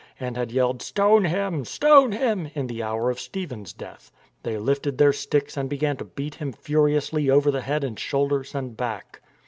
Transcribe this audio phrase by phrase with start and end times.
[0.19, 1.63] and had yelled, "Stone him!
[1.63, 4.11] Stone him!" in the hour of Stephen's death.
[4.41, 8.55] They lifted their sticks and began to beat him furiously over the head and shoulders
[8.55, 9.21] and back.